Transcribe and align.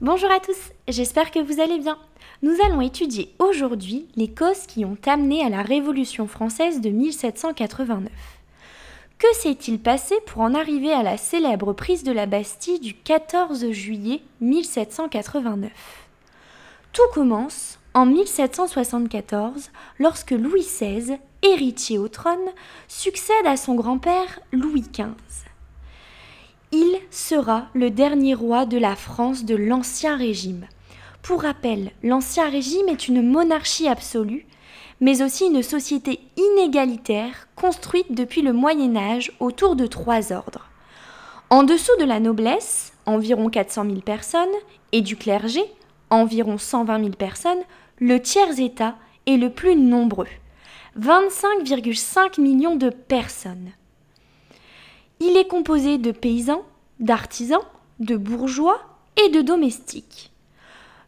Bonjour 0.00 0.30
à 0.30 0.40
tous, 0.40 0.56
j'espère 0.88 1.30
que 1.30 1.40
vous 1.40 1.60
allez 1.60 1.78
bien. 1.78 1.98
Nous 2.40 2.56
allons 2.64 2.80
étudier 2.80 3.34
aujourd'hui 3.38 4.08
les 4.16 4.30
causes 4.30 4.66
qui 4.66 4.86
ont 4.86 4.96
amené 5.04 5.44
à 5.44 5.50
la 5.50 5.60
Révolution 5.60 6.26
française 6.26 6.80
de 6.80 6.88
1789. 6.88 8.10
Que 9.18 9.26
s'est-il 9.34 9.78
passé 9.78 10.14
pour 10.24 10.40
en 10.40 10.54
arriver 10.54 10.90
à 10.90 11.02
la 11.02 11.18
célèbre 11.18 11.74
prise 11.74 12.02
de 12.02 12.12
la 12.12 12.24
Bastille 12.24 12.80
du 12.80 12.94
14 12.94 13.72
juillet 13.72 14.22
1789 14.40 15.70
Tout 16.94 17.02
commence 17.12 17.78
en 17.92 18.06
1774 18.06 19.68
lorsque 19.98 20.30
Louis 20.30 20.62
XVI, 20.62 21.18
héritier 21.42 21.98
au 21.98 22.08
trône, 22.08 22.38
succède 22.88 23.44
à 23.44 23.58
son 23.58 23.74
grand-père 23.74 24.40
Louis 24.50 24.86
XV. 24.94 25.49
Il 26.72 27.00
sera 27.10 27.66
le 27.74 27.90
dernier 27.90 28.34
roi 28.34 28.64
de 28.64 28.78
la 28.78 28.94
France 28.94 29.44
de 29.44 29.56
l'Ancien 29.56 30.16
Régime. 30.16 30.66
Pour 31.20 31.42
rappel, 31.42 31.90
l'Ancien 32.04 32.48
Régime 32.48 32.88
est 32.88 33.08
une 33.08 33.28
monarchie 33.28 33.88
absolue, 33.88 34.46
mais 35.00 35.20
aussi 35.20 35.46
une 35.46 35.64
société 35.64 36.20
inégalitaire 36.36 37.48
construite 37.56 38.14
depuis 38.14 38.42
le 38.42 38.52
Moyen 38.52 38.94
Âge 38.94 39.32
autour 39.40 39.74
de 39.74 39.88
trois 39.88 40.32
ordres. 40.32 40.68
En 41.50 41.64
dessous 41.64 41.96
de 41.98 42.04
la 42.04 42.20
noblesse, 42.20 42.92
environ 43.04 43.50
400 43.50 43.86
000 43.86 43.96
personnes, 44.02 44.48
et 44.92 45.00
du 45.00 45.16
clergé, 45.16 45.64
environ 46.08 46.56
120 46.56 46.98
000 47.00 47.10
personnes, 47.10 47.62
le 47.98 48.20
tiers-État 48.20 48.94
est 49.26 49.38
le 49.38 49.50
plus 49.50 49.74
nombreux, 49.74 50.28
25,5 50.96 52.40
millions 52.40 52.76
de 52.76 52.90
personnes. 52.90 53.72
Il 55.20 55.36
est 55.36 55.46
composé 55.46 55.98
de 55.98 56.12
paysans, 56.12 56.62
d'artisans, 56.98 57.60
de 57.98 58.16
bourgeois 58.16 58.80
et 59.22 59.28
de 59.28 59.42
domestiques. 59.42 60.30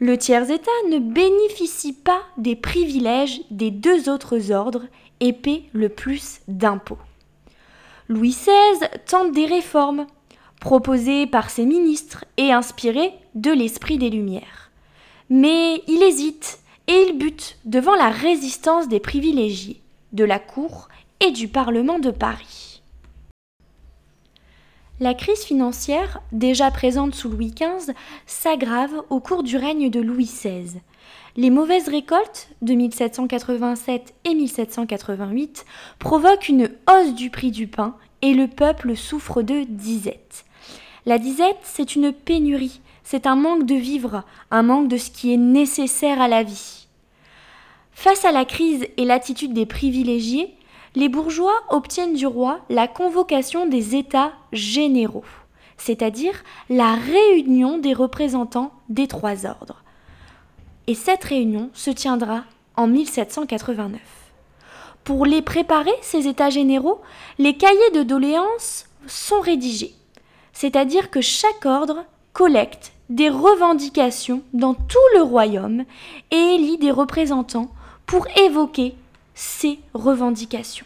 Le 0.00 0.16
tiers-État 0.16 0.70
ne 0.90 0.98
bénéficie 0.98 1.92
pas 1.92 2.22
des 2.36 2.56
privilèges 2.56 3.42
des 3.50 3.70
deux 3.70 4.08
autres 4.08 4.50
ordres 4.50 4.86
et 5.20 5.32
paie 5.32 5.64
le 5.72 5.88
plus 5.88 6.40
d'impôts. 6.48 6.98
Louis 8.08 8.30
XVI 8.30 8.88
tente 9.06 9.32
des 9.32 9.44
réformes, 9.44 10.06
proposées 10.60 11.26
par 11.26 11.50
ses 11.50 11.66
ministres 11.66 12.24
et 12.36 12.52
inspirées 12.52 13.12
de 13.34 13.50
l'esprit 13.50 13.98
des 13.98 14.10
Lumières. 14.10 14.70
Mais 15.28 15.82
il 15.86 16.02
hésite 16.02 16.60
et 16.86 17.04
il 17.08 17.18
bute 17.18 17.58
devant 17.64 17.94
la 17.94 18.08
résistance 18.08 18.88
des 18.88 19.00
privilégiés, 19.00 19.82
de 20.12 20.24
la 20.24 20.38
cour 20.38 20.88
et 21.20 21.32
du 21.32 21.48
Parlement 21.48 21.98
de 21.98 22.10
Paris. 22.10 22.77
La 25.00 25.14
crise 25.14 25.44
financière, 25.44 26.20
déjà 26.32 26.72
présente 26.72 27.14
sous 27.14 27.28
Louis 27.28 27.54
XV, 27.54 27.94
s'aggrave 28.26 29.04
au 29.10 29.20
cours 29.20 29.44
du 29.44 29.56
règne 29.56 29.90
de 29.90 30.00
Louis 30.00 30.24
XVI. 30.24 30.80
Les 31.36 31.50
mauvaises 31.50 31.88
récoltes 31.88 32.48
de 32.62 32.74
1787 32.74 34.12
et 34.24 34.34
1788 34.34 35.64
provoquent 36.00 36.48
une 36.48 36.70
hausse 36.90 37.14
du 37.14 37.30
prix 37.30 37.52
du 37.52 37.68
pain 37.68 37.94
et 38.22 38.34
le 38.34 38.48
peuple 38.48 38.96
souffre 38.96 39.42
de 39.42 39.62
disette. 39.68 40.44
La 41.06 41.18
disette, 41.18 41.60
c'est 41.62 41.94
une 41.94 42.12
pénurie, 42.12 42.80
c'est 43.04 43.28
un 43.28 43.36
manque 43.36 43.66
de 43.66 43.76
vivre, 43.76 44.24
un 44.50 44.64
manque 44.64 44.88
de 44.88 44.96
ce 44.96 45.12
qui 45.12 45.32
est 45.32 45.36
nécessaire 45.36 46.20
à 46.20 46.26
la 46.26 46.42
vie. 46.42 46.88
Face 47.92 48.24
à 48.24 48.32
la 48.32 48.44
crise 48.44 48.84
et 48.96 49.04
l'attitude 49.04 49.52
des 49.52 49.66
privilégiés, 49.66 50.57
les 50.94 51.08
bourgeois 51.08 51.54
obtiennent 51.68 52.14
du 52.14 52.26
roi 52.26 52.60
la 52.68 52.88
convocation 52.88 53.66
des 53.66 53.96
États 53.96 54.32
généraux, 54.52 55.24
c'est-à-dire 55.76 56.42
la 56.68 56.94
réunion 56.94 57.78
des 57.78 57.94
représentants 57.94 58.72
des 58.88 59.06
trois 59.06 59.46
ordres. 59.46 59.82
Et 60.86 60.94
cette 60.94 61.24
réunion 61.24 61.70
se 61.74 61.90
tiendra 61.90 62.44
en 62.76 62.86
1789. 62.86 64.00
Pour 65.04 65.26
les 65.26 65.42
préparer, 65.42 65.92
ces 66.02 66.26
États 66.26 66.50
généraux, 66.50 67.00
les 67.38 67.56
cahiers 67.56 67.90
de 67.94 68.02
doléances 68.02 68.86
sont 69.06 69.40
rédigés, 69.40 69.94
c'est-à-dire 70.52 71.10
que 71.10 71.20
chaque 71.20 71.64
ordre 71.64 72.04
collecte 72.32 72.92
des 73.08 73.30
revendications 73.30 74.42
dans 74.52 74.74
tout 74.74 74.98
le 75.14 75.22
royaume 75.22 75.84
et 76.30 76.36
élit 76.36 76.78
des 76.78 76.90
représentants 76.90 77.70
pour 78.06 78.26
évoquer 78.38 78.94
ces 79.38 79.78
revendications. 79.94 80.84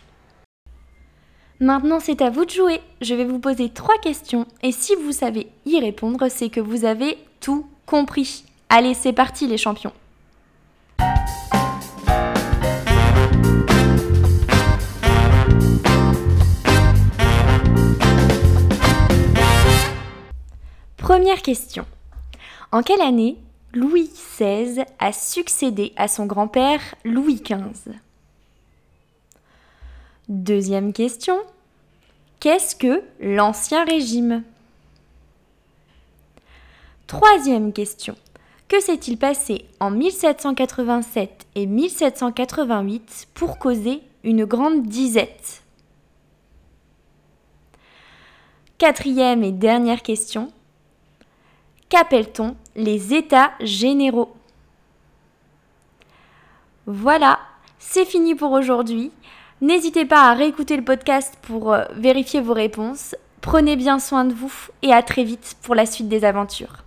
Maintenant, 1.59 2.01
c'est 2.01 2.21
à 2.21 2.29
vous 2.29 2.45
de 2.45 2.51
jouer. 2.51 2.81
Je 3.01 3.15
vais 3.15 3.25
vous 3.25 3.39
poser 3.39 3.71
trois 3.71 3.97
questions 3.99 4.47
et 4.63 4.73
si 4.73 4.95
vous 4.95 5.13
savez 5.13 5.49
y 5.65 5.81
répondre, 5.81 6.29
c'est 6.29 6.51
que 6.51 6.61
vous 6.61 6.85
avez 6.85 7.17
tout 7.41 7.67
compris. 7.87 8.45
Allez, 8.69 8.93
c'est 8.93 9.15
parti 9.15 9.47
les 9.47 9.57
champions. 9.57 9.93
Première 20.99 21.41
question. 21.41 21.87
En 22.71 22.83
quelle 22.83 23.01
année 23.01 23.39
Louis 23.73 24.11
XVI 24.13 24.85
a 24.99 25.13
succédé 25.13 25.95
à 25.97 26.07
son 26.07 26.27
grand-père 26.27 26.81
Louis 27.05 27.41
XV 27.43 27.95
Deuxième 30.29 30.93
question. 30.93 31.37
Qu'est-ce 32.39 32.77
que 32.77 33.03
l'Ancien 33.21 33.85
Régime? 33.85 34.45
Troisième 37.09 37.73
question. 37.73 38.15
Que 38.69 38.81
s'est-il 38.81 39.19
passé 39.19 39.67
en 39.81 39.91
1787 39.91 41.47
et 41.57 41.67
1788 41.67 43.29
pour 43.35 43.59
causer 43.59 44.01
une 44.23 44.45
grande 44.45 44.85
disette? 44.85 45.63
Quatrième 48.79 49.43
et 49.43 49.53
dernière 49.53 50.03
question. 50.03 50.53
Qu'appelle-t-on 51.89 52.57
les 52.77 53.13
États 53.13 53.53
généraux? 53.61 54.35
Voilà, 56.87 57.41
c'est 57.79 58.07
fini 58.07 58.35
pour 58.35 58.53
aujourd'hui. 58.53 59.11
N'hésitez 59.63 60.05
pas 60.07 60.29
à 60.29 60.35
réécouter 60.35 60.77
le 60.77 60.83
podcast 60.83 61.35
pour 61.41 61.73
euh, 61.73 61.85
vérifier 61.95 62.41
vos 62.41 62.53
réponses. 62.53 63.15
Prenez 63.43 63.77
bien 63.77 64.01
soin 64.01 64.25
de 64.25 64.35
vous 64.35 64.53
et 64.83 64.93
à 64.93 65.05
très 65.05 65.23
vite 65.23 65.55
pour 65.63 65.77
la 65.77 65.87
suite 65.87 66.09
des 66.09 66.25
aventures. 66.25 66.83